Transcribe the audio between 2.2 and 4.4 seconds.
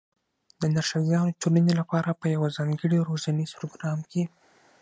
یوه ځانګړي روزنیز پروګرام کې